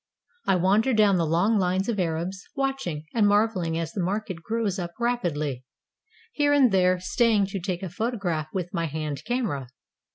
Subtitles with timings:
[0.47, 4.79] I wander down the long lines of Arabs, watching and marveling as the market grows
[4.79, 5.63] up rapidly,
[6.31, 9.67] here and there staying to take a photograph with my hand camera.